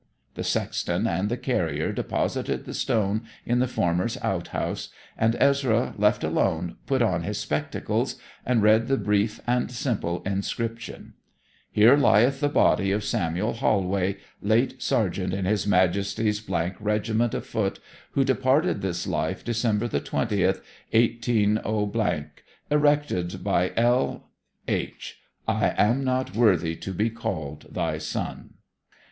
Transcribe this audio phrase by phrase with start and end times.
[0.33, 6.23] The sexton and the carrier deposited the stone in the former's outhouse; and Ezra, left
[6.23, 11.13] alone, put on his spectacles and read the brief and simple inscription:
[11.71, 17.45] HERE LYETH THE BODY OF SAMUEL HOLWAY, LATE SERGEANT IN HIS MAJESTY'S D REGIMENT OF
[17.45, 17.79] FOOT,
[18.13, 20.63] WHO DEPARTED THIS LIFE DECEMBER THE 20TH,
[21.61, 21.61] 180.
[22.71, 24.31] ERECTED BY L.
[24.67, 25.19] H.
[25.47, 28.53] 'I AM NOT WORTHY TO BE CALLED THY SON.'